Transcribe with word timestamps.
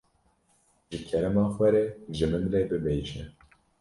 Ji 0.89 0.99
kerema 1.07 1.43
xwe 1.53 1.67
re 1.73 1.83
ji 2.15 2.25
min 2.31 2.45
re 2.53 2.61
bibêje. 2.69 3.21